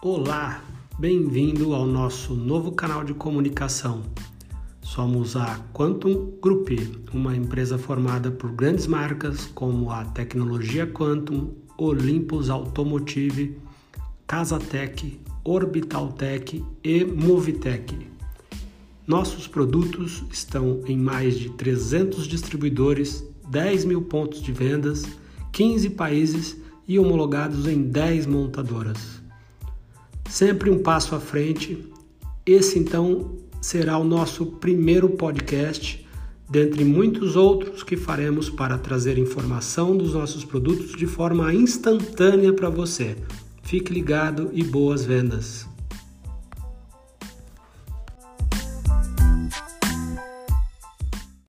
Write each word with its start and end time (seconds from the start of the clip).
Olá, 0.00 0.62
bem-vindo 0.96 1.74
ao 1.74 1.84
nosso 1.84 2.32
novo 2.32 2.70
canal 2.70 3.02
de 3.02 3.12
comunicação. 3.12 4.04
Somos 4.80 5.34
a 5.34 5.58
Quantum 5.74 6.38
Group, 6.40 6.68
uma 7.12 7.34
empresa 7.34 7.76
formada 7.76 8.30
por 8.30 8.52
grandes 8.52 8.86
marcas 8.86 9.46
como 9.46 9.90
a 9.90 10.04
Tecnologia 10.04 10.86
Quantum, 10.86 11.52
Olympus 11.76 12.48
Automotive, 12.48 13.58
Casatec, 14.24 15.20
Orbitaltec 15.42 16.64
e 16.84 17.04
Movitec. 17.04 18.06
Nossos 19.04 19.48
produtos 19.48 20.22
estão 20.30 20.80
em 20.86 20.96
mais 20.96 21.36
de 21.36 21.50
300 21.50 22.28
distribuidores, 22.28 23.28
10 23.50 23.84
mil 23.84 24.02
pontos 24.02 24.40
de 24.40 24.52
vendas, 24.52 25.02
15 25.50 25.90
países 25.90 26.56
e 26.86 27.00
homologados 27.00 27.66
em 27.66 27.82
10 27.82 28.26
montadoras 28.26 29.26
sempre 30.28 30.70
um 30.70 30.82
passo 30.82 31.14
à 31.14 31.20
frente. 31.20 31.84
Esse 32.44 32.78
então 32.78 33.36
será 33.60 33.98
o 33.98 34.04
nosso 34.04 34.46
primeiro 34.46 35.08
podcast, 35.10 36.06
dentre 36.50 36.84
muitos 36.84 37.36
outros 37.36 37.82
que 37.82 37.96
faremos 37.96 38.48
para 38.48 38.78
trazer 38.78 39.18
informação 39.18 39.96
dos 39.96 40.14
nossos 40.14 40.44
produtos 40.44 40.92
de 40.96 41.06
forma 41.06 41.52
instantânea 41.52 42.52
para 42.52 42.70
você. 42.70 43.16
Fique 43.62 43.92
ligado 43.92 44.50
e 44.52 44.62
boas 44.62 45.04
vendas! 45.04 45.77